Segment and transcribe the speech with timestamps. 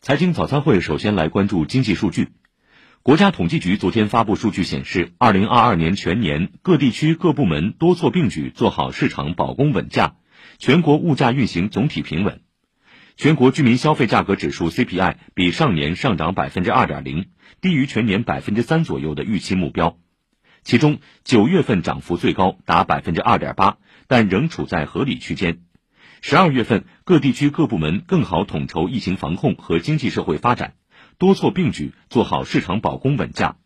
[0.00, 2.28] 财经早餐会首先来关注经济数据。
[3.02, 10.14] 国家统计局昨天发布数据显示，二零二二年全年各地区各部门多措并举，做好市场保供稳价，
[10.58, 12.40] 全国物价运行总体平稳。
[13.16, 17.26] 全国居民消费价格指数 CPI 比上年上涨百分之二点零，
[17.60, 19.98] 低于全年百分之三左右的预期目标。
[20.62, 25.62] 其中，九月份涨幅最高，达百分之二点八，但仍处在合理区间。
[26.20, 30.74] 十二月份，各地区各部门更好统筹疫情防控和经济社会发展，
[31.16, 33.56] 多措并举，做好市场保供稳价。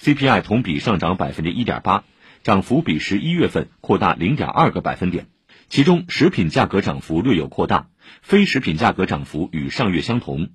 [0.00, 2.04] CPI 同比上涨百分之一点八，
[2.42, 5.26] 涨幅比十一月份扩大零点二个百分点。
[5.68, 7.88] 其中，食品价格涨幅略有扩大，
[8.22, 10.48] 非食品价格涨幅与上月相同。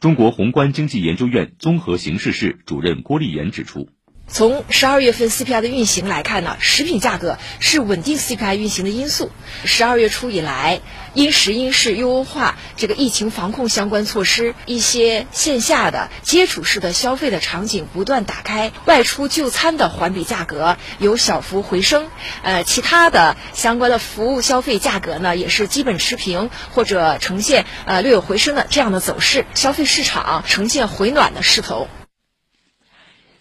[0.00, 3.90] 中国宏观经济研究院综合形势室主任郭立岩指出。
[4.28, 9.30] 从十二月份 CPI 的运行来看呢，食品价格是稳定 CPI 运行的因素。
[9.64, 10.82] 十二月初以来，
[11.14, 22.10] 因时因势优化这个疫情防控相关措施，一些线下的接触式的消费的场景不断打开，外出就餐的环比价格有小幅回升。
[22.42, 31.88] 呃，其他的相关的服务消费价格呢，也是基本持平或者呈现呃略有回升的这样的走势，消费市场呈现回暖的势头。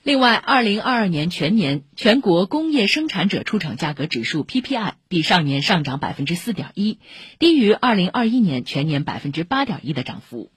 [0.05, 6.99] 另外，二零二二年全年全国工业生产者出厂价格指数 PPI 比上年上涨百分之四点一，
[7.39, 10.51] 低于二零二一年全年百分之八点一的涨幅。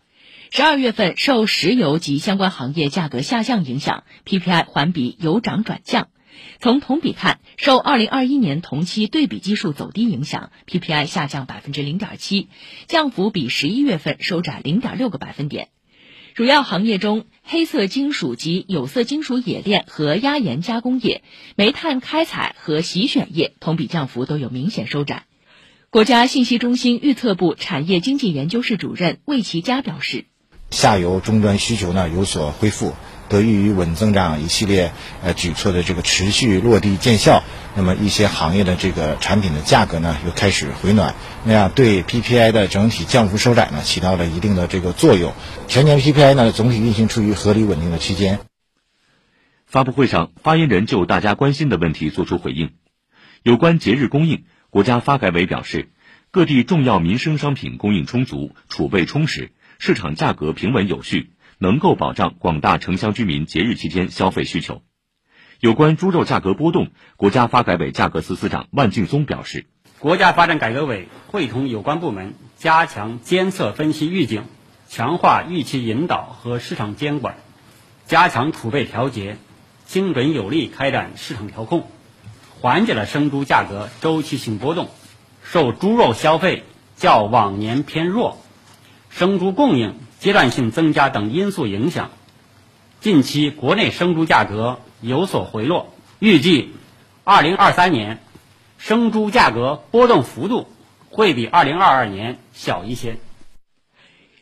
[0.50, 6.08] 十二月份受石油及相关行业价格下降影响，PPI 环比由涨转降。
[6.60, 12.48] 从同比看，受二零二一年同期对比基数走低影响，PPI 下降百分之零点七，
[12.86, 15.68] 降幅比十一月份收窄零点六个百分点。
[16.38, 21.24] 主要行业中，黑色金属及有色金属冶炼和压延加工业、
[21.56, 25.24] 煤炭开采和洗选业同比降幅都有明显收窄。
[25.90, 30.26] 国家信息中心预测部产业经济研究室主任魏其佳表示
[30.70, 32.94] ：“下游终端需求呢有所恢复。”
[33.28, 34.92] 得益于稳增长一系列
[35.22, 37.42] 呃举措的这个持续落地见效，
[37.78, 45.32] 那么一些行业的这个产品的价格呢又开始回暖，那样对 PPI 的整体降幅收窄呢起到了一定的这个作用。
[45.68, 48.40] 全年 PPI 呢总体运行处于合理稳定的区间。
[49.64, 52.72] 发布会上，发言人就大家关心的问题作出回应。
[53.44, 55.92] 有关节日供应，国家发改委表示，
[56.32, 61.30] 各地重要民生商品供应充足，储备充实，市场价格平稳有序。
[61.60, 64.82] 能够保障广大城乡居民节日期间消费需求。
[65.60, 69.66] 有关猪肉价格波动，国家发改委价格司司长万劲松表示，
[69.98, 74.44] 国家发展改革委会同有关部门加强监测分析预警，
[74.88, 77.34] 强化预期引导和市场监管，
[78.06, 79.36] 加强储备调节，
[79.84, 81.88] 精准有力开展市场调控，
[82.60, 84.88] 缓解了生猪价格周期性波动。
[85.42, 86.62] 受猪肉消费
[86.96, 88.38] 较往年偏弱，
[89.10, 89.96] 生猪供应。
[90.20, 92.10] 阶段性增加等因素影响，
[93.00, 95.94] 近期国内生猪价格有所回落。
[96.18, 96.72] 预计，
[97.24, 98.20] 二零二三年
[98.78, 100.68] 生猪价格波动幅度
[101.10, 103.18] 会比二零二二年小一些。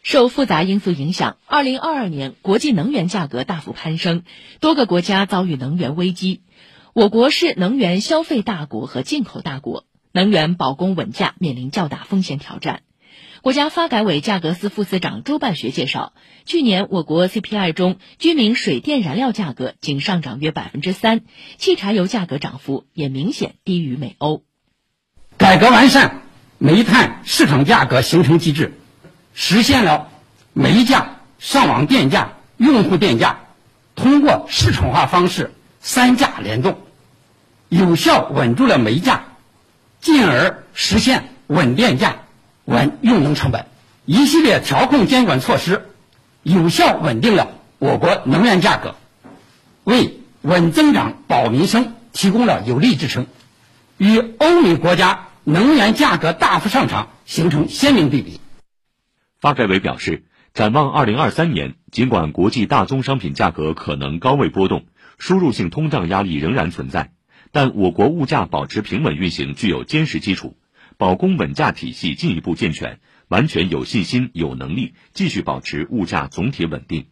[0.03, 4.23] 受复杂因素影响，二零二二年国际能源价格大幅攀升，
[4.61, 6.43] 多个国家遭遇能源危机。
[6.93, 12.83] 我国是能源消费大国和进口大国，能源保供稳价面临较大风险挑战。
[13.43, 16.13] 国家发改委价格司副司长周半学介绍，
[16.45, 21.21] 去年我国 CPI 中居民水电燃料价格仅上涨约百分之三，
[21.57, 24.43] 汽柴油价格涨幅也明显低于美欧。
[25.37, 26.23] 改革完善
[26.59, 28.73] 煤炭市场价格形成机制，
[29.33, 30.09] 实现了
[30.53, 33.41] 煤价、上网电价、用户电价
[33.95, 36.79] 通过市场化方式三价联动，
[37.69, 39.37] 有效稳住了煤价，
[40.01, 42.23] 进而实现稳电价。
[42.67, 43.67] 稳用能成本，
[44.05, 45.87] 一系列调控监管措施，
[46.43, 48.97] 有效稳定了我国能源价格，
[49.85, 53.29] 为稳增长保民生提供了有力支撑，
[53.99, 58.41] 与欧美国家能源价格大幅上涨形成鲜明对比。
[59.41, 64.87] 发改委表示，展望二零二三年，尽管国际大宗商品价格可能高位波动，
[65.19, 67.13] 输入性通胀压力仍然存在，
[67.53, 70.57] 但我国物价保持平稳运行具有坚实基础。
[70.99, 77.07] 保供稳价体系进一步健全，完全有信心、有能力继续保持物价总体稳定。